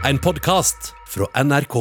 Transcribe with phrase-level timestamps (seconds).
[0.00, 1.74] En podkast fra NRK.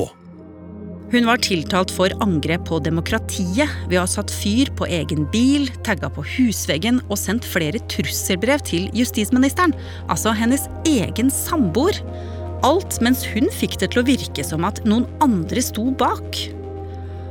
[1.13, 5.69] Hun var tiltalt for angrep på demokratiet ved å ha satt fyr på egen bil,
[5.87, 9.71] tagga på husveggen og sendt flere trusselbrev til justisministeren,
[10.11, 11.95] altså hennes egen samboer.
[12.67, 16.43] Alt mens hun fikk det til å virke som at noen andre sto bak.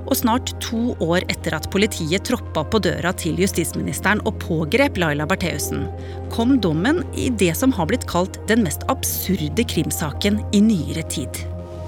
[0.09, 5.27] Og snart to år etter at politiet troppa på døra til justisministeren og pågrep Laila
[5.29, 5.85] Bertheussen,
[6.33, 11.43] kom dommen i det som har blitt kalt den mest absurde krimsaken i nyere tid.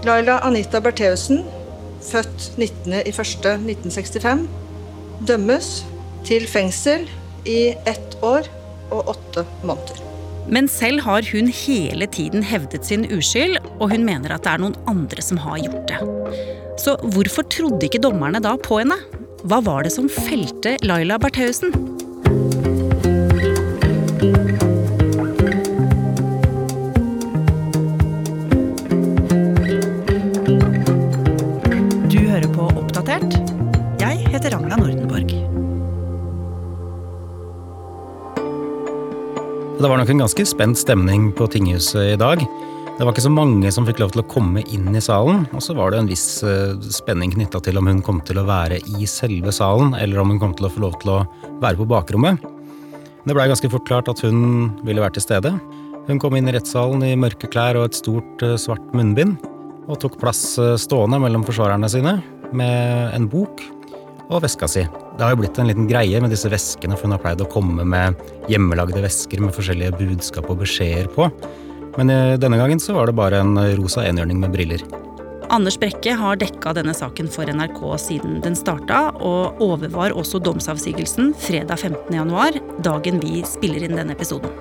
[0.05, 1.47] Laila Anita Bertheussen,
[2.05, 4.47] født 19.01.1965,
[5.28, 5.73] dømmes
[6.28, 7.09] til fengsel
[7.48, 8.48] i ett år
[8.92, 10.06] og åtte måneder.
[10.50, 14.64] Men selv har hun hele tiden hevdet sin uskyld, og hun mener at det er
[14.64, 16.00] noen andre som har gjort det.
[16.80, 18.97] Så hvorfor trodde ikke dommerne da på henne?
[19.45, 21.75] Hva var det som felte Laila Bertheussen?
[32.09, 33.36] Du hører på Oppdatert.
[34.01, 35.36] Jeg heter Ragna Nordenborg.
[39.81, 42.48] Det var nok en ganske spent stemning på tinghuset i dag.
[43.01, 45.62] Det var ikke så mange som fikk lov til å komme inn i salen, og
[45.65, 48.77] så var det en viss eh, spenning knytta til om hun kom til å være
[48.77, 51.23] i selve salen, eller om hun kom til å få lov til å
[51.62, 52.45] være på bakrommet.
[53.25, 55.55] Det blei ganske fort klart at hun ville være til stede.
[56.11, 59.41] Hun kom inn i rettssalen i mørke klær og et stort, eh, svart munnbind,
[59.87, 62.19] og tok plass eh, stående mellom forsvarerne sine
[62.53, 63.64] med en bok
[64.29, 64.85] og veska si.
[64.85, 67.48] Det har jo blitt en liten greie med disse veskene, for hun har pleid å
[67.48, 68.20] komme med
[68.53, 71.33] hjemmelagde vesker med forskjellige budskap og beskjeder på.
[72.01, 74.89] Men eh, denne gangen så var det bare en rosa enhjørning med briller.
[75.51, 81.34] Anders Brekke har dekka denne saken for NRK siden den starta, og overvar også domsavsigelsen
[81.42, 84.53] fredag 15.1, dagen vi spiller inn denne episoden.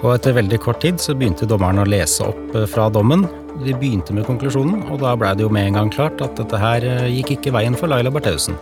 [0.00, 3.26] Og etter veldig kort tid så begynte dommeren å lese opp eh, fra dommen.
[3.60, 6.62] De begynte med konklusjonen, og da blei det jo med en gang klart at dette
[6.62, 8.56] her eh, gikk ikke veien for Laila Bertheussen.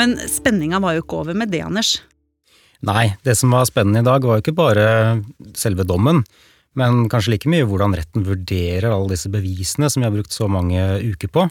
[0.00, 1.98] Men spenninga var jo ikke over med det, Anders.
[2.84, 4.88] Nei, det som var spennende i dag var jo ikke bare
[5.56, 6.24] selve dommen,
[6.76, 10.48] men kanskje like mye hvordan retten vurderer alle disse bevisene som vi har brukt så
[10.50, 11.46] mange uker på,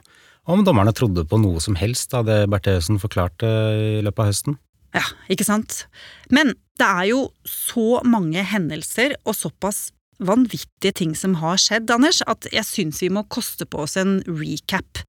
[0.46, 3.50] om dommerne trodde på noe som helst av det Bertheussen forklarte
[3.97, 4.59] i løpet av høsten.
[4.96, 5.88] Ja, ikke sant?
[6.30, 9.90] Men det er jo så mange hendelser og såpass
[10.24, 14.22] vanvittige ting som har skjedd, Anders, at jeg syns vi må koste på oss en
[14.30, 15.02] recap.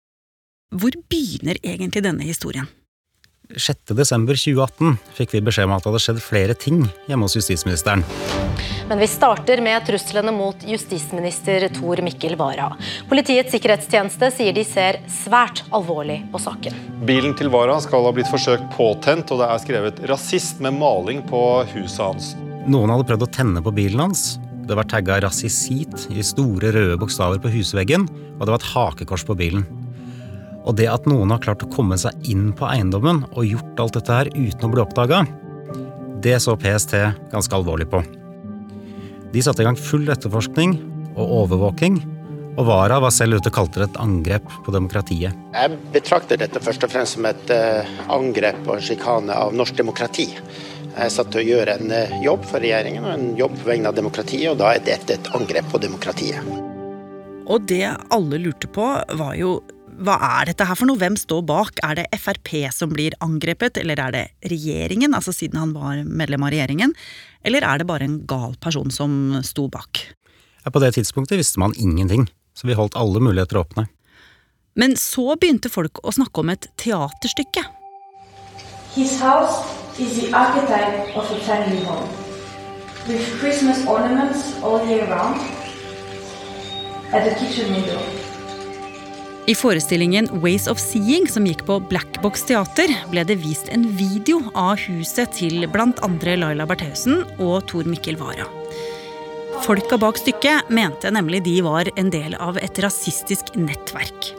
[0.75, 2.67] Hvor begynner egentlig denne historien?
[3.55, 3.95] 6.
[3.95, 8.03] desember 2018 fikk vi beskjed om at det hadde skjedd flere ting hjemme hos justisministeren.
[8.89, 12.73] Men vi starter med truslene mot justisminister Tor Mikkel Wara.
[13.11, 16.75] Politiets sikkerhetstjeneste sier de ser svært alvorlig på saken.
[17.07, 21.23] Bilen til Wara skal ha blitt forsøkt påtent, og det er skrevet 'rasist' med maling
[21.31, 21.43] på
[21.75, 22.35] huset hans.
[22.67, 24.39] Noen hadde prøvd å tenne på bilen hans.
[24.67, 28.09] Det var tagga 'rasisit' i store røde bokstaver på husveggen,
[28.39, 29.86] og det var et hakekors på bilen.
[30.67, 33.99] Og det at noen har klart å komme seg inn på eiendommen og gjort alt
[34.01, 35.23] dette her uten å bli oppdaga,
[36.23, 36.97] det så PST
[37.31, 38.03] ganske alvorlig på.
[39.33, 40.79] De satte i gang full etterforskning
[41.15, 42.01] og overvåking,
[42.57, 45.37] og Wara var selv ute og kalte det et angrep på demokratiet.
[45.53, 49.77] Jeg betrakter dette først og fremst som et eh, angrep og en sjikane av norsk
[49.77, 50.31] demokrati.
[50.33, 53.69] Jeg er satt til å gjøre en eh, jobb for regjeringen og en jobb på
[53.69, 56.49] vegne av demokratiet, og da er dette et angrep på demokratiet.
[57.47, 57.85] Og det
[58.17, 58.89] alle lurte på,
[59.21, 59.59] var jo
[59.97, 60.99] hva er dette her for noe?
[61.01, 61.81] Hvem står bak?
[61.87, 66.45] Er det Frp som blir angrepet, eller er det regjeringen, altså siden han var medlem
[66.45, 66.93] av regjeringen?
[67.47, 70.03] Eller er det bare en gal person som sto bak?
[70.65, 73.87] Ja, på det tidspunktet visste man ingenting, så vi holdt alle muligheter åpne.
[74.77, 77.65] Men så begynte folk å snakke om et teaterstykke.
[78.97, 79.65] His house
[79.99, 82.09] is the archetype of a family home,
[83.09, 85.41] with Christmas ornaments all year round
[87.13, 88.26] at the kitchen window.
[89.47, 93.85] I forestillingen Ways of Seeing, som gikk på Black Box Teater, ble det vist en
[93.95, 98.49] video av huset til andre Laila Bertheussen og Tor Mikkel Wara.
[99.63, 104.35] Folka bak stykket mente nemlig de var en del av et rasistisk nettverk.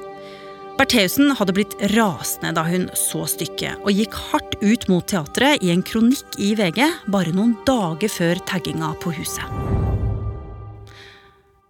[0.77, 5.71] Bertheussen hadde blitt rasende da hun så stykket, og gikk hardt ut mot teatret i
[5.71, 9.86] en kronikk i VG bare noen dager før tagginga på huset.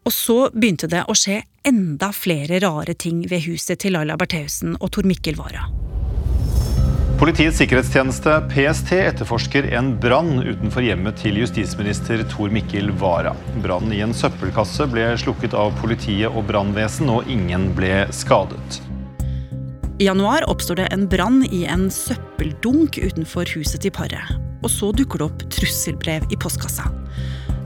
[0.08, 4.78] Og så begynte det å skje enda flere rare ting ved huset til Laila Bertheussen
[4.80, 5.66] og Tor Mikkel Wara.
[7.18, 13.34] Politiets sikkerhetstjeneste, PST, etterforsker en brann utenfor hjemmet til justisminister Tor Mikkel Wara.
[13.64, 18.80] Brannen i en søppelkasse ble slukket av politiet og brannvesen, og ingen ble skadet.
[19.98, 24.38] I januar oppstår det en brann i en søppeldunk utenfor huset til paret.
[24.62, 26.86] Og så dukker det opp trusselbrev i postkassa.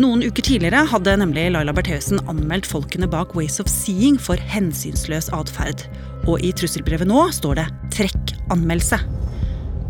[0.02, 5.28] Noen uker tidligere hadde nemlig Laila Bertheussen anmeldt folkene bak Ways of Seeing for hensynsløs
[5.36, 5.84] atferd.
[6.26, 8.98] Og i trusselbrevet nå står det 'trekk anmeldelse'.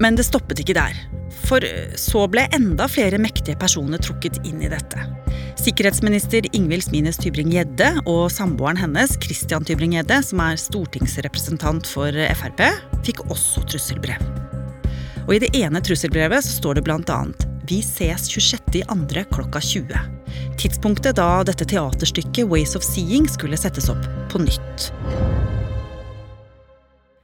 [0.03, 0.97] Men det stoppet ikke der.
[1.47, 1.63] For
[1.95, 4.99] så ble enda flere mektige personer trukket inn i dette.
[5.61, 12.67] Sikkerhetsminister Ingvild Smines Tybring-Gjedde og samboeren hennes, Christian Tybring-Gjedde, som er stortingsrepresentant for Frp,
[13.05, 14.19] fikk også trusselbrev.
[15.27, 19.23] Og I det ene trusselbrevet så står det bl.a.: Vi ses 26.2.
[19.33, 19.99] klokka 20.
[20.57, 24.87] Tidspunktet da dette teaterstykket Ways of Seeing skulle settes opp på nytt.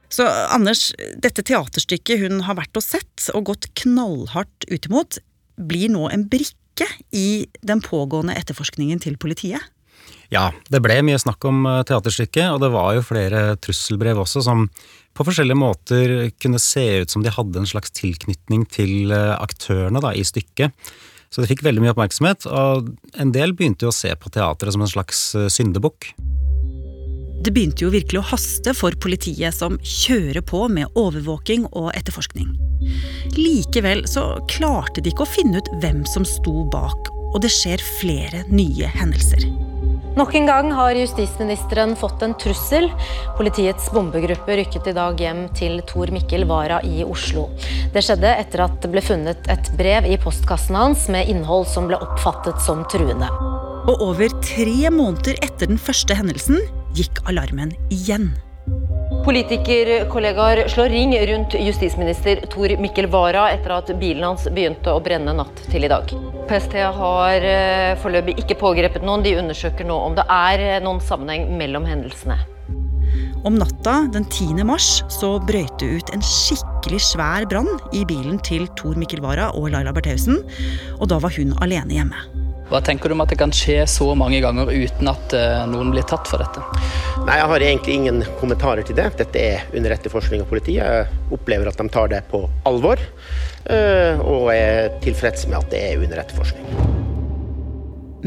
[0.08, 0.24] Så
[0.54, 5.18] Anders, dette teaterstykket hun har vært og sett og gått knallhardt ut imot,
[5.58, 9.62] blir nå en brikke i den pågående etterforskningen til politiet?
[10.32, 14.44] Ja, det ble mye snakk om eh, teaterstykket, og det var jo flere trusselbrev også
[14.44, 14.66] som
[15.16, 20.02] på forskjellige måter kunne se ut som de hadde en slags tilknytning til eh, aktørene
[20.04, 20.76] da, i stykket.
[21.28, 24.76] Så det fikk veldig mye oppmerksomhet, og en del begynte jo å se på teatret
[24.76, 26.12] som en slags eh, syndebukk.
[27.38, 32.50] Det begynte jo virkelig å haste for politiet, som kjører på med overvåking og etterforskning.
[33.38, 37.84] Likevel så klarte de ikke å finne ut hvem som sto bak, og det skjer
[38.00, 39.46] flere nye hendelser.
[40.18, 42.88] Nok en gang har justisministeren fått en trussel.
[43.38, 47.44] Politiets bombegruppe rykket i dag hjem til Tor Mikkel Wara i Oslo.
[47.94, 51.86] Det skjedde etter at det ble funnet et brev i postkassen hans med innhold som
[51.86, 53.30] ble oppfattet som truende.
[53.86, 56.58] Og over tre måneder etter den første hendelsen
[56.98, 58.32] gikk alarmen igjen.
[59.28, 65.34] Politikerkollegaer slår ring rundt justisminister Tor Mikkel Wara etter at bilen hans begynte å brenne
[65.36, 66.14] natt til i dag.
[66.48, 69.26] PST har eh, foreløpig ikke pågrepet noen.
[69.26, 72.40] De undersøker nå om det er eh, noen sammenheng mellom hendelsene.
[73.44, 74.64] Om natta den 10.
[74.64, 79.52] mars så brøyt det ut en skikkelig svær brann i bilen til Tor Mikkel Wara
[79.52, 80.40] og Laila Bertheussen,
[80.96, 82.47] og da var hun alene hjemme.
[82.68, 85.88] Hva tenker du om at det kan skje så mange ganger uten at uh, noen
[85.94, 86.60] blir tatt for dette?
[87.24, 89.06] Nei, Jeg har egentlig ingen kommentarer til det.
[89.16, 90.84] Dette er under etterforskning av politiet.
[90.84, 95.80] Jeg opplever at de tar det på alvor, uh, og er tilfreds med at det
[95.86, 96.68] er under etterforskning.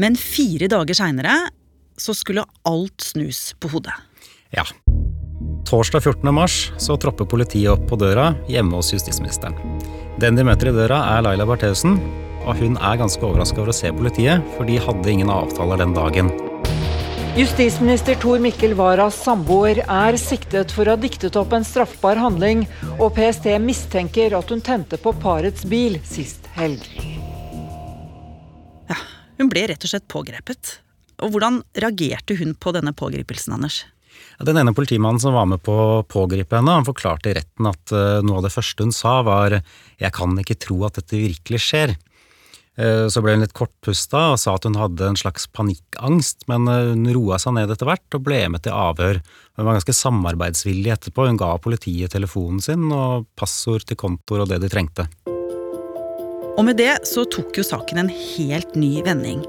[0.02, 1.36] Men fire dager seinere
[2.00, 3.94] så skulle alt snus på hodet.
[4.56, 4.66] Ja.
[5.68, 6.34] Torsdag 14.
[6.34, 9.54] mars så tropper politiet opp på døra hjemme hos justisministeren.
[10.20, 12.00] Den de møter i døra, er Laila Bertheussen,
[12.46, 15.94] og hun er ganske overraska over å se politiet, for de hadde ingen avtaler den
[15.96, 16.32] dagen.
[17.32, 22.66] Justisminister Tor Mikkel Waras samboer er siktet for å ha diktet opp en straffbar handling,
[22.98, 26.84] og PST mistenker at hun tente på parets bil sist helg.
[28.90, 28.98] Ja,
[29.40, 30.76] Hun ble rett og slett pågrepet.
[31.24, 33.84] Og hvordan reagerte hun på denne pågripelsen, Anders?
[34.42, 37.92] Den ene politimannen som var med på å pågripe henne, han forklarte i retten at
[37.94, 41.64] uh, noe av det første hun sa var 'jeg kan ikke tro at dette virkelig
[41.64, 41.96] skjer'.
[42.80, 46.64] Uh, så ble hun litt kortpusta og sa at hun hadde en slags panikkangst, men
[46.70, 49.20] uh, hun roa seg ned etter hvert og ble med til avhør.
[49.58, 54.52] Hun var ganske samarbeidsvillig etterpå, hun ga politiet telefonen sin og passord til kontoer og
[54.54, 55.08] det de trengte.
[56.56, 59.44] Og med det så tok jo saken en helt ny vending.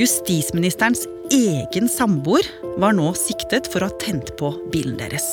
[0.00, 2.46] Justisministerens egen samboer
[2.80, 5.26] var nå siktet for å ha tent på bilen deres.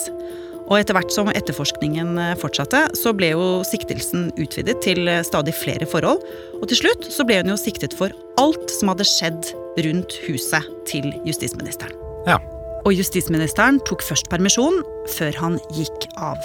[0.68, 6.20] Og etter hvert som etterforskningen fortsatte, så ble jo siktelsen utvidet til stadig flere forhold.
[6.60, 8.12] Og til slutt så ble hun jo siktet for
[8.42, 9.54] alt som hadde skjedd
[9.86, 11.96] rundt huset til justisministeren.
[12.28, 12.36] Ja.
[12.84, 14.82] Og justisministeren tok først permisjon,
[15.16, 16.40] før han gikk av.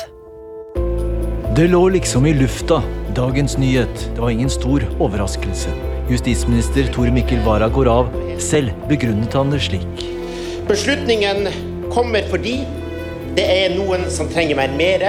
[1.59, 2.79] Det lå liksom i lufta.
[3.13, 4.07] Dagens nyhet.
[4.15, 5.75] Det var ingen stor overraskelse.
[6.09, 8.15] Justisminister Tor Mikkel Wara går av.
[8.41, 10.07] Selv begrunnet han det slik.
[10.71, 11.51] Beslutningen
[11.93, 12.63] kommer fordi
[13.37, 15.05] det er noen som trenger meg mer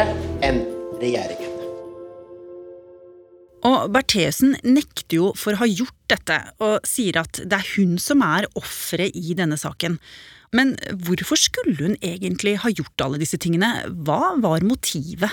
[0.45, 0.61] enn
[1.01, 1.49] regjeringen.
[3.63, 7.95] Og Bertheussen nekter jo for å ha gjort dette, og sier at det er hun
[8.01, 9.97] som er offeret i denne saken.
[10.55, 10.75] Men
[11.05, 13.71] hvorfor skulle hun egentlig ha gjort alle disse tingene?
[14.05, 15.31] Hva var motivet?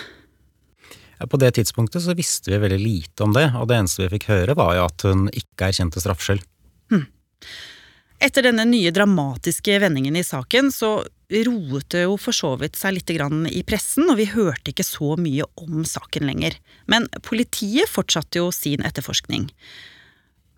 [1.21, 4.31] På det tidspunktet så visste vi veldig lite om det, og det eneste vi fikk
[4.31, 6.47] høre var jo at hun ikke erkjente straffskyld.
[6.95, 7.05] Hm.
[8.21, 10.99] Etter denne nye dramatiske vendingen i saken så
[11.47, 15.15] roet det jo for så vidt seg litt i pressen, og vi hørte ikke så
[15.17, 16.59] mye om saken lenger.
[16.85, 19.49] Men politiet fortsatte jo sin etterforskning.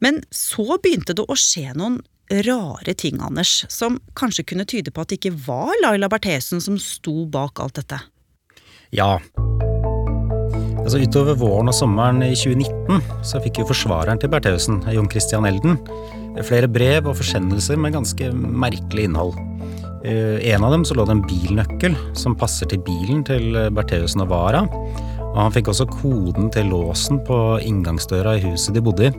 [0.02, 2.00] Men så begynte det å skje noen
[2.33, 6.81] rare ting, Anders, som kanskje kunne tyde på at det ikke var Laila Bertheussen som
[6.83, 8.00] sto bak alt dette.
[8.90, 9.21] Ja.
[10.83, 15.47] Altså Utover våren og sommeren i 2019 så fikk jo forsvareren til Bertheussen, Jon Christian
[15.47, 15.78] Elden,
[16.40, 19.36] flere brev og forsendelser med ganske merkelig innhold.
[20.02, 24.16] I en av dem så lå det en bilnøkkel som passer til bilen til Bertheus
[24.18, 24.64] Navara.
[25.32, 29.12] Og han fikk også koden til låsen på inngangsdøra i huset de bodde i.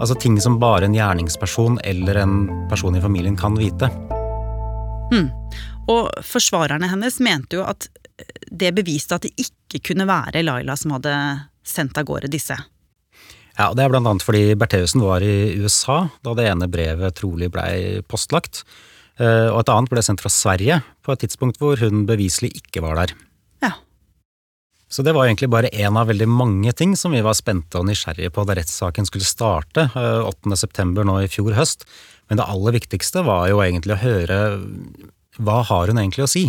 [0.00, 2.34] Altså ting som bare en gjerningsperson eller en
[2.68, 3.88] person i familien kan vite.
[5.12, 5.30] Hmm.
[5.88, 7.88] Og forsvarerne hennes mente jo at
[8.50, 11.14] det beviste at det ikke kunne være Laila som hadde
[11.64, 12.58] sendt av gårde disse.
[13.54, 17.52] Ja, og Det er annet fordi Bertheussen var i USA da det ene brevet trolig
[17.54, 18.64] blei postlagt.
[19.22, 22.82] Eh, og et annet ble sendt fra Sverige på et tidspunkt hvor hun beviselig ikke
[22.82, 23.14] var der.
[23.62, 23.76] Ja.
[24.90, 27.86] Så det var egentlig bare én av veldig mange ting som vi var spente og
[27.86, 30.58] nysgjerrige på da rettssaken skulle starte 8.9.
[30.58, 31.86] september nå i fjor høst.
[32.26, 34.38] Men det aller viktigste var jo egentlig å høre
[35.38, 36.48] hva har hun egentlig å si?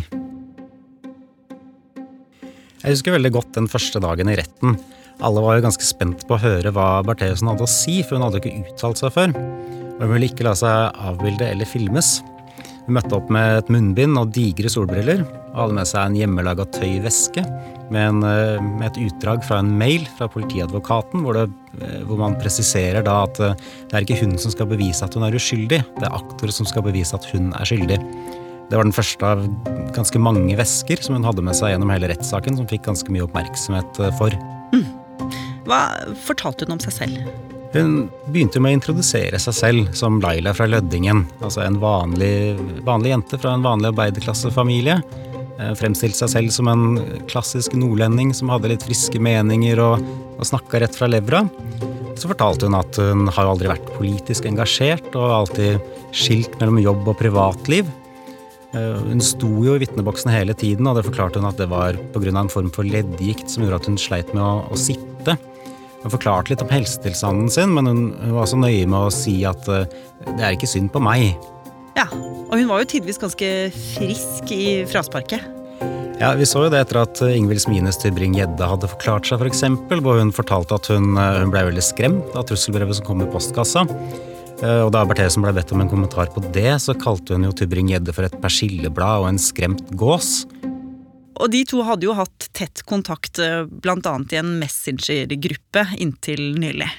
[2.82, 4.78] Jeg husker veldig godt den første dagen i retten.
[5.24, 8.28] Alle var jo ganske spent på å høre hva Bertheussen hadde å si, for hun
[8.28, 9.36] hadde ikke uttalt seg før.
[9.96, 12.18] Hun ville ikke la seg avbilde eller filmes.
[12.86, 16.68] Hun møtte opp med et munnbind og digre solbriller, og hadde med seg en hjemmelaga
[16.76, 17.46] tøyveske
[17.90, 21.48] med, en, eh, med, et utdrag fra en mail fra politiadvokaten, hvor, det,
[21.82, 23.56] eh, hvor man presiserer da at eh,
[23.90, 26.68] det er ikke hun som skal bevise at hun er uskyldig, det er aktor som
[26.70, 28.02] skal bevise at hun er skyldig.
[28.66, 29.46] Det var den første av
[29.94, 33.26] ganske mange vesker som hun hadde med seg gjennom hele rettssaken, som fikk ganske mye
[33.28, 34.34] oppmerksomhet for.
[34.74, 35.05] Mm.
[35.66, 35.82] Hva
[36.26, 37.30] fortalte hun om seg selv?
[37.76, 41.26] Hun begynte med å introdusere seg selv som Laila fra Lødingen.
[41.44, 42.56] Altså en vanlig,
[42.88, 45.00] vanlig jente fra en vanlig arbeiderklassefamilie.
[45.60, 46.86] Eh, fremstilte seg selv som en
[47.32, 50.06] klassisk nordlending som hadde litt friske meninger og,
[50.38, 51.44] og snakka rett fra levra.
[52.16, 55.82] Så fortalte hun at hun har aldri vært politisk engasjert og alltid
[56.16, 57.90] skilt mellom jobb og privatliv.
[58.76, 62.00] Eh, hun sto jo i vitneboksen hele tiden, og det forklarte hun at det var
[62.16, 62.32] pga.
[62.32, 65.38] en form for leddgikt som gjorde at hun sleit med å, å sitte.
[66.06, 68.02] Hun forklarte litt om helsetilstanden sin, men hun,
[68.36, 69.88] var så nøye med å si at uh,
[70.28, 71.32] det er ikke synd på meg.
[71.98, 73.50] Ja, og hun var jo tidvis ganske
[73.96, 75.48] frisk i frasparket.
[76.22, 80.04] Ja, Vi så jo det etter at Ingvild Smines Tybring-Gjedde hadde forklart seg, f.eks., for
[80.06, 83.28] hvor hun fortalte at hun, eh, hun ble veldig skremt av trusselbrevet som kom i
[83.34, 83.84] postkassa.
[84.62, 87.56] Eh, og da Bertheussen ble bedt om en kommentar på det, så kalte hun jo
[87.58, 90.46] Tybring-Gjedde for et persilleblad og en skremt gås.
[91.36, 94.16] Og de to hadde jo hatt tett kontakt eh, bl.a.
[94.32, 96.90] i en messengergruppe inntil nylig.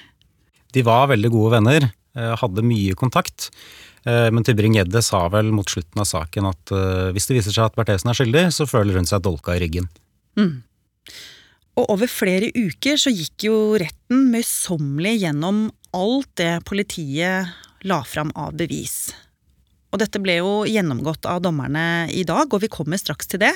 [0.76, 3.48] De var veldig gode venner, eh, hadde mye kontakt.
[4.04, 6.74] Eh, men Tybring-Gjedde sa vel mot slutten av saken at
[7.16, 9.88] hvis det viser seg at Bertheussen er skyldig, så føler hun seg dolka i ryggen.
[10.36, 10.60] Mm.
[11.76, 15.66] Og over flere uker så gikk jo retten møysommelig gjennom
[15.96, 17.52] alt det politiet
[17.86, 19.10] la fram av bevis.
[19.96, 23.54] Og dette ble jo gjennomgått av dommerne i dag, og vi kommer straks til det.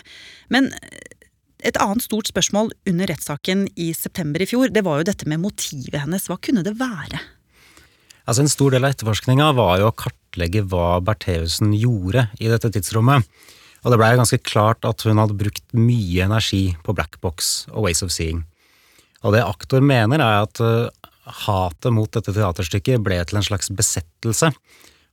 [0.49, 0.71] Men
[1.61, 5.43] et annet stort spørsmål under rettssaken i september i fjor, det var jo dette med
[5.43, 6.25] motivet hennes.
[6.31, 7.21] Hva kunne det være?
[8.25, 12.73] Altså En stor del av etterforskninga var jo å kartlegge hva Bertheussen gjorde i dette
[12.73, 13.29] tidsrommet.
[13.85, 17.85] Og det blei ganske klart at hun hadde brukt mye energi på Black Box og
[17.89, 18.47] Ways of Seeing.
[19.25, 20.89] Og det aktor mener, er at uh,
[21.45, 24.53] hatet mot dette teaterstykket ble til en slags besettelse.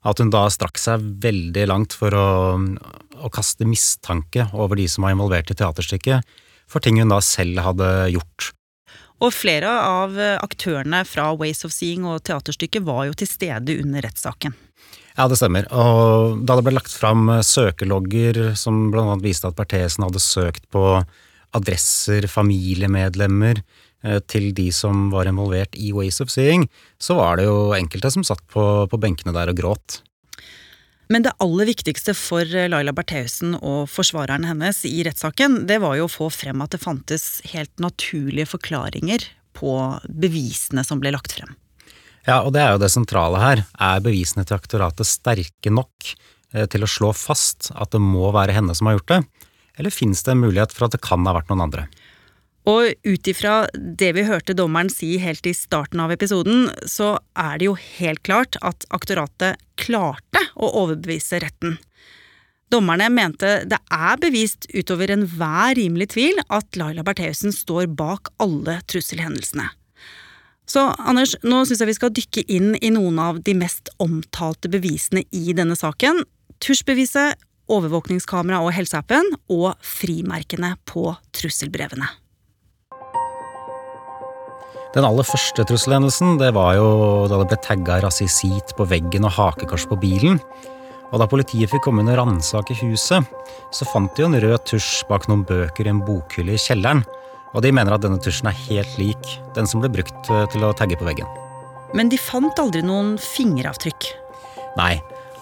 [0.08, 5.04] At hun da strakk seg veldig langt for å, å, kaste mistanke over de som
[5.04, 6.38] var involvert i teaterstykket,
[6.72, 8.54] for ting hun da selv hadde gjort.
[9.18, 14.06] Og flere av aktørene fra Ways of Seeing og teaterstykket var jo til stede under
[14.06, 14.56] rettssaken.
[15.18, 15.66] Ja, det stemmer.
[15.74, 20.84] Og da det ble lagt fram søkelogger som annet viste at Berthesen hadde søkt på
[21.58, 23.64] adresser, familiemedlemmer,
[24.32, 26.68] til de som var involvert i Ways of Seeing,
[27.02, 30.02] så var det jo enkelte som satt på, på benkene der og gråt.
[31.08, 36.08] Men det aller viktigste for Laila Bertheussen og forsvareren hennes i rettssaken, det var jo
[36.08, 39.24] å få frem at det fantes helt naturlige forklaringer
[39.58, 39.72] på
[40.10, 41.56] bevisene som ble lagt frem.
[42.28, 43.64] Ja, og det er jo det sentrale her.
[43.80, 46.12] Er bevisene til aktoratet sterke nok
[46.52, 49.22] eh, til å slå fast at det må være henne som har gjort det,
[49.80, 51.88] eller fins det en mulighet for at det kan ha vært noen andre?
[52.68, 57.60] Og ut ifra det vi hørte dommeren si helt i starten av episoden, så er
[57.60, 61.78] det jo helt klart at aktoratet klarte å overbevise retten.
[62.68, 68.82] Dommerne mente det er bevist utover enhver rimelig tvil at Laila Bertheussen står bak alle
[68.92, 69.70] trusselhendelsene.
[70.68, 74.68] Så Anders, nå syns jeg vi skal dykke inn i noen av de mest omtalte
[74.68, 76.26] bevisene i denne saken.
[76.60, 77.40] Tusjbeviset,
[77.72, 82.12] overvåkningskamera og helseappen, og frimerkene på trusselbrevene.
[84.98, 86.86] Den aller første trusselhendelsen det var jo
[87.30, 90.40] da det ble tagga rasisit på veggen og hakekors på bilen.
[91.12, 93.28] Og da politiet fikk komme inn og ransake huset,
[93.70, 97.04] så fant de jo en rød tusj bak noen bøker i en bokhylle i kjelleren.
[97.54, 100.66] Og de mener at denne tusjen er helt lik den som ble brukt eh, til
[100.66, 101.30] å tagge på veggen.
[101.94, 104.10] Men de fant aldri noen fingeravtrykk?
[104.82, 104.96] Nei,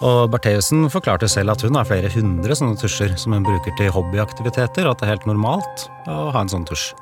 [0.04, 3.88] og Bertheussen forklarte selv at hun har flere hundre sånne tusjer som hun bruker til
[3.96, 6.92] hobbyaktiviteter, og at det er helt normalt å ha en sånn tusj.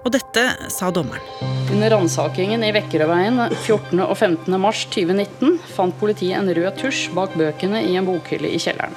[0.00, 1.24] Og dette sa dommeren.
[1.70, 4.00] Under ransakingen i Vekkerøveien 14.
[4.00, 4.56] og 15.
[4.60, 8.96] mars 2019 fant politiet en rød tusj bak bøkene i en bokhylle i kjelleren.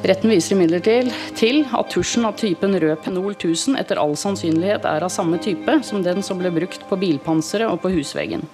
[0.00, 5.04] Retten viser imidlertid til at tusjen av typen rød Penol 1000 etter all sannsynlighet er
[5.04, 8.46] av samme type som den som ble brukt på bilpanseret og på husveggen.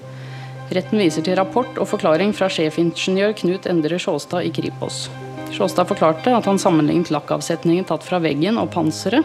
[0.74, 5.04] Retten viser til rapport og forklaring fra sjefingeniør Knut Endre Sjåstad i Kripos.
[5.54, 9.22] Sjåstad forklarte at han sammenlignet lakkavsetningen tatt fra veggen og panseret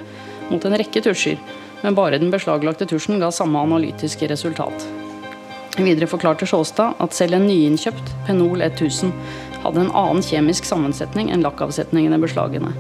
[0.51, 1.41] mot en rekke tusjer,
[1.81, 4.85] men bare den beslaglagte tusjen ga samme analytiske resultat.
[5.79, 9.13] Videre forklarte Sjåstad at selv en nyinnkjøpt Penol 1000
[9.63, 12.73] hadde en annen kjemisk sammensetning enn lakkavsetningen i beslagene.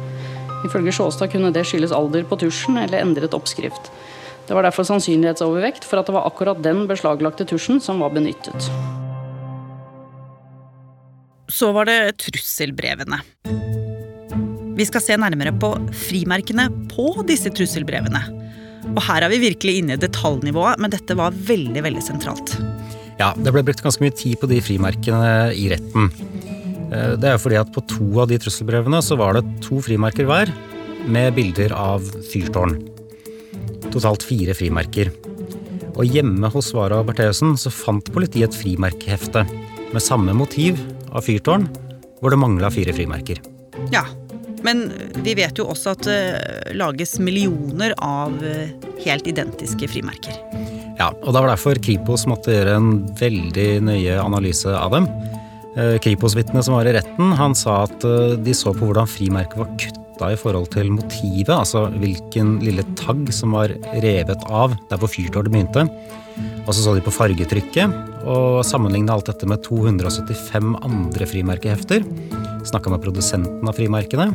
[0.67, 3.91] Ifølge Sjåstad kunne det skyldes alder på tusjen eller endret oppskrift.
[4.47, 8.67] Det var derfor sannsynlighetsovervekt for at det var akkurat den beslaglagte tusjen som var benyttet.
[11.51, 13.21] Så var det trusselbrevene.
[14.75, 15.73] Vi skal se nærmere på
[16.07, 18.40] frimerkene på disse trusselbrevene.
[18.89, 22.55] Og her er vi virkelig inne i detaljnivået, men dette var veldig, veldig sentralt.
[23.21, 26.09] Ja, det ble brukt ganske mye tid på de frimerkene i retten.
[26.91, 29.81] Eh, det er jo fordi at på to av de trusselbrevene så var det to
[29.83, 30.51] frimerker hver,
[31.11, 32.77] med bilder av fyrtårn.
[33.91, 35.11] Totalt fire frimerker.
[35.91, 39.43] Og hjemme hos Vara Bertheussen så fant politiet et frimerkehefte
[39.91, 40.79] med samme motiv
[41.11, 41.67] av fyrtårn,
[42.21, 43.41] hvor det mangla fire frimerker.
[43.91, 44.05] Ja,
[44.65, 44.87] men
[45.25, 48.71] vi vet jo også at det lages millioner av eh,
[49.05, 50.37] helt identiske frimerker.
[50.99, 55.09] Ja, og det var derfor Kripos måtte gjøre en veldig nøye analyse av dem.
[55.77, 59.61] Eh, Kripos-vitnet som var i retten, han sa at eh, de så på hvordan frimerket
[59.61, 65.01] var kutta i forhold til motivet, altså hvilken lille tagg som var revet av der
[65.01, 65.87] hvor fyrtårnet begynte.
[66.67, 67.95] Og så så de på fargetrykket,
[68.29, 72.05] og sammenligna alt dette med 275 andre frimerkehefter.
[72.67, 74.29] Snakka med produsenten av frimerkene,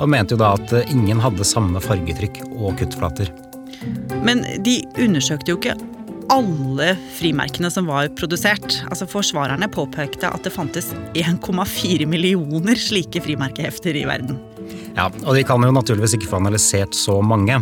[0.00, 3.30] og mente jo da at ingen hadde samme fargetrykk og kuttflater.
[4.24, 5.76] Men de undersøkte jo ikke
[6.30, 8.80] alle frimerkene som var produsert.
[8.88, 14.38] Altså Forsvarerne påpekte at det fantes 1,4 millioner slike frimerkehefter i verden.
[14.96, 17.60] Ja, og de kan jo naturligvis ikke få analysert så mange.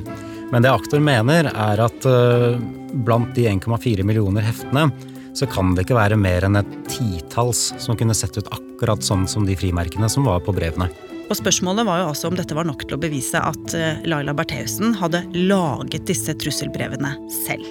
[0.52, 2.60] Men det aktor mener, er at uh,
[3.04, 4.88] blant de 1,4 millioner heftene,
[5.36, 9.26] så kan det ikke være mer enn et titalls som kunne sett ut akkurat sånn
[9.28, 10.88] som de frimerkene som var på brevene.
[11.28, 14.32] Og Spørsmålet var jo altså om dette var nok til å bevise at uh, Laila
[14.32, 17.14] Bertheussen hadde laget disse trusselbrevene
[17.44, 17.66] selv.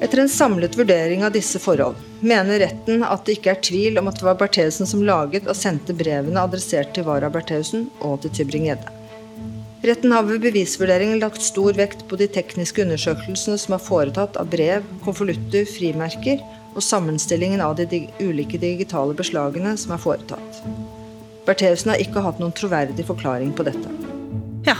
[0.00, 4.08] Etter en samlet vurdering av disse forhold mener retten at det ikke er tvil om
[4.08, 8.32] at det var Bertheussen som laget og sendte brevene adressert til Vara Bertheussen og til
[8.36, 8.92] Tybring-Gjedde.
[9.86, 14.48] Retten har ved bevisvurderingen lagt stor vekt på de tekniske undersøkelsene som er foretatt av
[14.52, 16.40] brev, konvolutter, frimerker
[16.76, 20.60] og sammenstillingen av de dig ulike digitale beslagene som er foretatt.
[21.46, 23.90] Bertheussen har ikke hatt noen troverdig forklaring på dette.
[24.66, 24.76] Ja,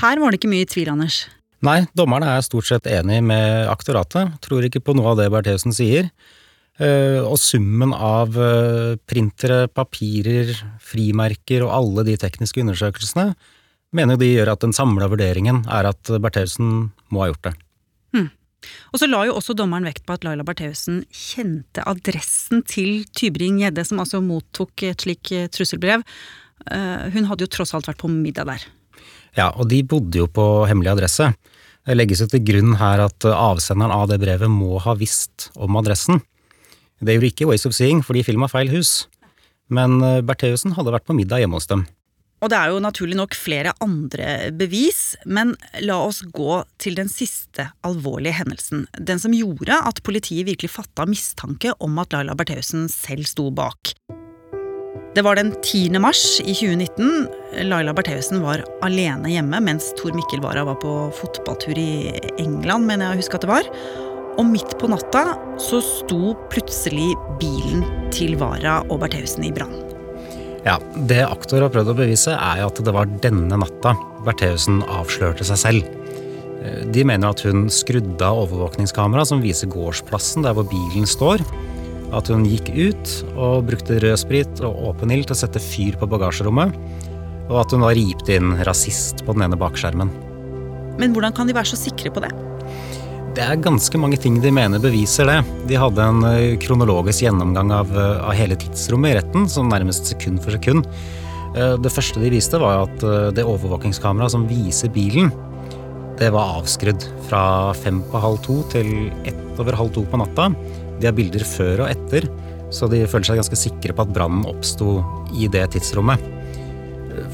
[0.00, 1.24] her var det ikke mye tvil, Anders.
[1.64, 4.38] Nei, dommerne er stort sett enig med aktoratet.
[4.44, 6.08] Tror ikke på noe av det Bertheussen sier.
[6.80, 13.34] Eh, og summen av eh, printere, papirer, frimerker og alle de tekniske undersøkelsene
[13.96, 17.54] mener de gjør at den samla vurderingen er at Bertheussen må ha gjort det.
[18.92, 23.86] Og så la jo også dommeren vekt på at Laila Bertheussen kjente adressen til Tybring-Gjedde,
[23.88, 26.04] som altså mottok et slik eh, trusselbrev.
[26.60, 28.64] Hun hadde jo tross alt vært på middag der.
[29.32, 31.30] Ja, og de bodde jo på hemmelig adresse.
[31.88, 35.78] Det legges jo til grunn her at avsenderen av det brevet må ha visst om
[35.80, 36.20] adressen.
[37.00, 39.08] Det gjorde ikke Ways of Seeing, for de filma feil hus.
[39.72, 41.86] Men eh, Bertheussen hadde vært på middag hjemme hos dem.
[42.40, 45.52] Og det er jo naturlig nok flere andre bevis, men
[45.84, 48.86] la oss gå til den siste alvorlige hendelsen.
[48.96, 53.92] Den som gjorde at politiet virkelig fatta mistanke om at Laila Bertheussen selv sto bak.
[55.10, 55.98] Det var den 10.
[55.98, 57.26] mars i 2019.
[57.66, 63.08] Laila Bertheussen var alene hjemme mens Tor Mikkel Wara var på fotballtur i England, mener
[63.10, 63.70] jeg å huske at det var.
[64.38, 67.10] Og midt på natta så sto plutselig
[67.42, 69.89] bilen til Wara og Bertheussen i brann.
[70.66, 70.76] Ja,
[71.08, 73.94] Det aktor har prøvd å bevise, er at det var denne natta
[74.26, 75.96] Bertheussen avslørte seg selv.
[76.92, 81.40] De mener at hun skrudde av overvåkningskameraet som viser gårdsplassen der hvor bilen står
[82.16, 86.08] at hun gikk ut og brukte rødsprit og åpen ild til å sette fyr på
[86.10, 86.74] bagasjerommet,
[87.50, 90.10] og at hun var ript inn rasist på den ene bakskjermen.
[91.00, 92.32] Men hvordan kan de være så sikre på det?
[93.40, 95.38] Det er ganske mange ting de mener beviser det.
[95.70, 100.10] De hadde en eh, kronologisk gjennomgang av, eh, av hele tidsrommet i retten, sånn nærmest
[100.10, 100.84] sekund for sekund.
[101.56, 105.32] Eh, det første de viste, var at det overvåkingskameraet som viser bilen,
[106.20, 110.50] det var avskrudd fra fem på halv to til ett over halv to på natta.
[111.00, 112.28] De har bilder før og etter,
[112.68, 114.98] så de føler seg ganske sikre på at brannen oppsto
[115.32, 116.20] i det tidsrommet.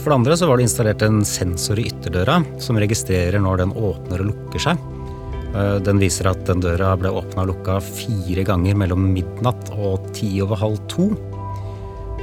[0.04, 3.74] For det andre så var det installert en sensor i ytterdøra som registrerer når den
[3.74, 4.92] åpner og lukker seg.
[5.56, 10.10] Eh, Den viser at den døra ble åpna og lukka fire ganger mellom midnatt og
[10.16, 11.10] ti over halv to.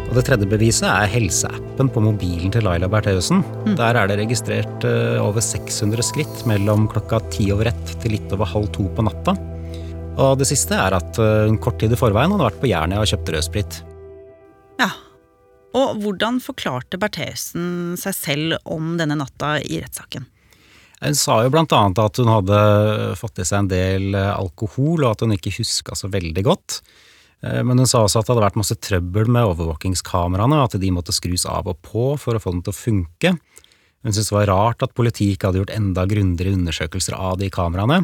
[0.04, 3.42] Og det tredje beviset er helseappen på mobilen til Laila Bertheussen.
[3.80, 8.36] Der er det registrert eh, over 600 skritt mellom klokka ti over ett til litt
[8.36, 9.36] over halv to på natta.
[10.14, 13.02] Og det siste er at en hun kort tid i forveien hadde vært på Jernia
[13.02, 13.80] og kjøpt rødsprit.
[14.78, 14.92] Ja.
[15.74, 20.28] Og hvordan forklarte Bertheussen seg selv om denne natta i rettssaken?
[21.04, 22.60] Hun sa jo blant annet at hun hadde
[23.20, 26.80] fått i seg en del eh, alkohol, og at hun ikke huska så veldig godt.
[27.44, 30.80] Eh, Men hun sa også at det hadde vært masse trøbbel med overvåkingskameraene, og at
[30.80, 33.34] de måtte skrus av og på for å få dem til å funke.
[34.04, 37.50] Hun syntes det var rart at politiet ikke hadde gjort enda grundigere undersøkelser av de
[37.52, 38.04] kameraene.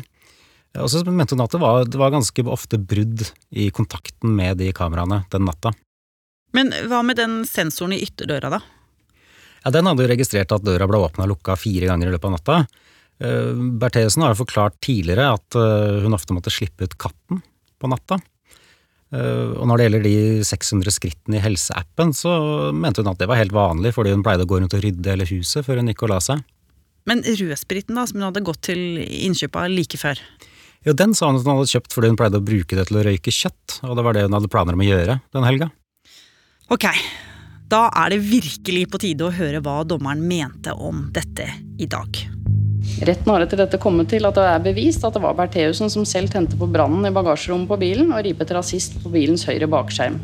[0.79, 4.59] Og så mente hun at det var, det var ganske ofte brudd i kontakten med
[4.61, 5.73] de kameraene den natta.
[6.55, 8.59] Men hva med den sensoren i ytterdøra, da?
[9.63, 12.29] Ja, Den hadde jo registrert at døra ble åpna og lukka fire ganger i løpet
[12.29, 12.59] av natta.
[13.19, 17.41] Eh, Bertheussen har jo forklart tidligere at eh, hun ofte måtte slippe ut katten
[17.79, 18.19] på natta.
[19.11, 20.15] Eh, Og når det gjelder de
[20.47, 22.31] 600 skrittene i helseappen, så
[22.75, 25.11] mente hun at det var helt vanlig, fordi hun pleide å gå rundt og rydde
[25.15, 26.45] hele huset før hun gikk og la seg.
[27.09, 30.19] Men rødspriten, da, som hun hadde gått til innkjøp av like før?
[30.87, 33.01] Jo, den sa hun at hun hadde kjøpt fordi hun pleide å bruke det til
[33.01, 35.71] å røyke kjøtt, og det var det hun hadde planer om å gjøre den helga.
[36.71, 36.85] Ok,
[37.71, 41.49] da er det virkelig på tide å høre hva dommeren mente om dette
[41.81, 42.38] i dag.
[42.99, 46.03] Retten har etter dette kommet til at det er bevist at det var Bertheussen som
[46.07, 50.17] selv tente på brannen i bagasjerommet på bilen og ripet rasist på bilens høyre bakskjerm.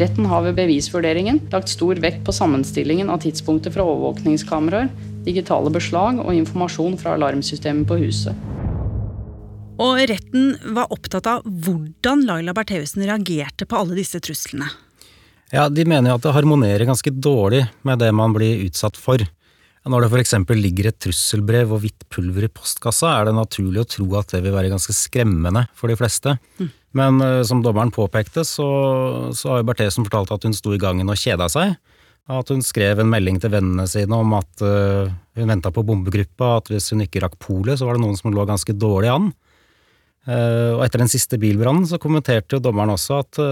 [0.00, 4.88] Retten har ved bevisvurderingen lagt stor vekt på sammenstillingen av tidspunkter fra overvåkningskameraer,
[5.26, 8.48] digitale beslag og informasjon fra alarmsystemet på huset.
[9.82, 14.70] Og retten var opptatt av hvordan Laila Bertheussen reagerte på alle disse truslene.
[15.52, 19.20] Ja, de mener jo at det harmonerer ganske dårlig med det man blir utsatt for.
[19.82, 23.88] Når det eksempel ligger et trusselbrev og hvitt pulver i postkassa, er det naturlig å
[23.90, 26.36] tro at det vil være ganske skremmende for de fleste.
[26.94, 28.68] Men uh, som dommeren påpekte, så,
[29.34, 31.74] så har jo Berthesen fortalt at hun sto i gangen og kjeda seg.
[32.30, 36.60] At hun skrev en melding til vennene sine om at uh, hun venta på bombegruppa,
[36.60, 39.32] at hvis hun ikke rakk polet, så var det noen som lå ganske dårlig an.
[40.22, 43.42] Uh, og etter den siste bilbrannen så kommenterte jo dommeren også at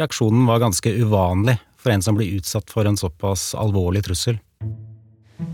[0.00, 4.40] reaksjonen var ganske uvanlig for en som blir utsatt for en såpass alvorlig trussel.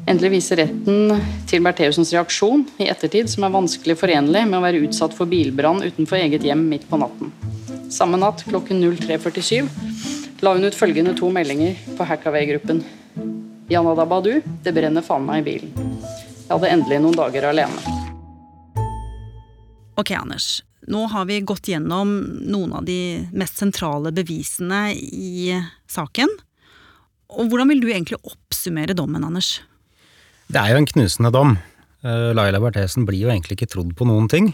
[0.07, 1.13] Endelig viser retten
[1.51, 5.83] til Bertheussens reaksjon i ettertid som er vanskelig forenlig med å være utsatt for bilbrann
[5.83, 7.33] utenfor eget hjem midt på natten.
[7.93, 12.83] Samme natt klokken 03.47 la hun ut følgende to meldinger på Hackaway-gruppen.
[13.71, 15.91] Janada Badu, det brenner faen meg i bilen.
[16.43, 17.99] Jeg hadde endelig noen dager alene.
[19.97, 20.61] Ok, Anders.
[20.91, 25.55] Nå har vi gått gjennom noen av de mest sentrale bevisene i
[25.87, 26.33] saken.
[27.39, 29.61] Og hvordan vil du egentlig oppsummere dommen, Anders?
[30.53, 31.55] Det er jo en knusende dom.
[32.05, 34.51] Eh, Laila Berthesen blir jo egentlig ikke trodd på noen ting.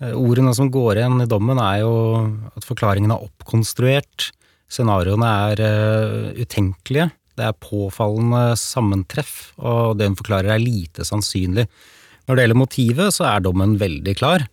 [0.00, 1.92] Eh, Ordene som går igjen i dommen er jo
[2.56, 4.30] at forklaringen er oppkonstruert,
[4.72, 11.66] scenarioene er eh, utenkelige, det er påfallende sammentreff, og det hun forklarer er lite sannsynlig.
[12.24, 14.48] Når det gjelder motivet, så er dommen veldig klar.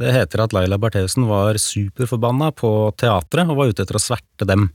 [0.00, 4.48] Det heter at Laila Bertheussen var superforbanna på teatret og var ute etter å sverte
[4.48, 4.70] dem.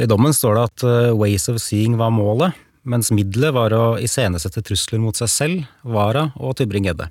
[0.00, 4.62] I dommen står det at ways of seeing var målet, mens middelet var å iscenesette
[4.66, 7.08] trusler mot seg selv, Vara og Tybring-Gjedde.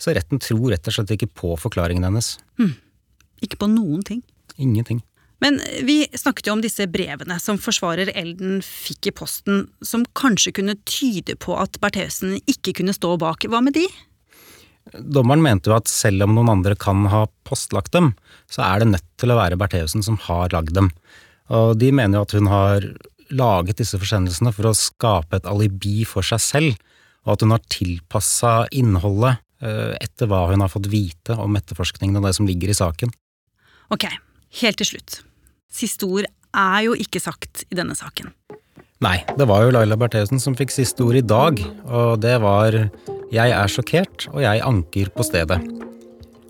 [0.00, 2.34] Så retten tror rett og slett ikke på forklaringen hennes.
[3.44, 4.22] Ikke på noen ting.
[4.56, 5.02] Ingenting.
[5.44, 10.54] Men vi snakket jo om disse brevene som forsvarer Elden fikk i posten, som kanskje
[10.56, 13.44] kunne tyde på at Bertheussen ikke kunne stå bak.
[13.44, 13.84] Hva med de?
[14.96, 18.14] Dommeren mente jo at selv om noen andre kan ha postlagt dem,
[18.48, 20.92] så er det nødt til å være Bertheussen som har lagd dem.
[21.52, 22.88] Og de mener jo at hun har
[23.30, 26.80] laget disse forsendelsene for å skape et alibi for seg selv,
[27.26, 32.20] og at hun har tilpassa innholdet eh, etter hva hun har fått vite om etterforskningen
[32.20, 33.14] og det som ligger i saken.
[33.94, 34.06] Ok,
[34.62, 35.20] helt til slutt.
[35.72, 38.30] Siste ord er jo ikke sagt i denne saken.
[39.04, 42.72] Nei, det var jo Laila Bertheussen som fikk siste ord i dag, og det var
[43.32, 45.85] 'Jeg er sjokkert, og jeg anker på stedet'.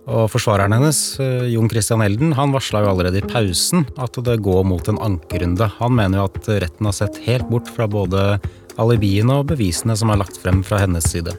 [0.06, 4.38] Og forsvareren hennes, eh, Jon Christian Elden, han varsla jo allerede i pausen at det
[4.38, 5.66] går mot en ankerunde.
[5.80, 8.38] Han mener jo at retten har sett helt bort fra både
[8.78, 11.34] alibiene og bevisene som er lagt frem fra hennes side.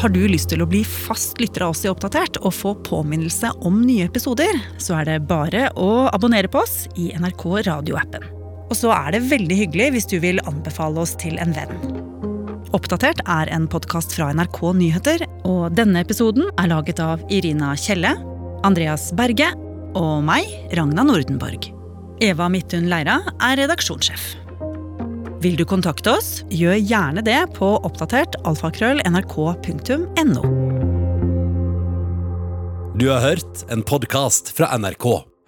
[0.00, 3.52] Har du lyst til å bli fast lytter av oss i Oppdatert og få påminnelse
[3.68, 8.39] om nye episoder, så er det bare å abonnere på oss i NRK radioappen.
[8.70, 11.74] Og så er det veldig hyggelig hvis du vil anbefale oss til en venn.
[12.76, 18.14] Oppdatert er en podkast fra NRK Nyheter, og denne episoden er laget av Irina Kjelle,
[18.66, 19.48] Andreas Berge
[19.98, 20.46] og meg,
[20.78, 21.72] Ragna Nordenborg.
[22.22, 24.36] Eva Midthun Leira er redaksjonssjef.
[25.40, 30.44] Vil du kontakte oss, gjør gjerne det på oppdatert alfakrøll.nrk.no.
[33.00, 35.29] Du har hørt en podkast fra NRK.